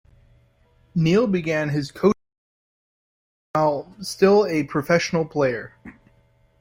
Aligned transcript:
Neale 0.95 1.27
began 1.27 1.69
his 1.69 1.91
coaching 1.91 2.11
career 3.53 3.53
while 3.63 3.95
still 4.01 4.47
a 4.47 4.63
professional 4.63 5.25
player. 5.25 5.75